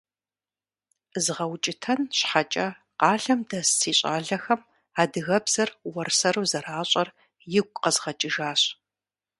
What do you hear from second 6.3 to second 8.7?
зэращӀэр игу къэзгъэкӀыжащ.